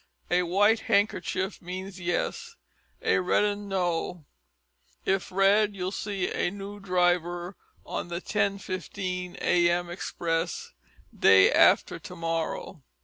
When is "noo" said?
6.49-6.79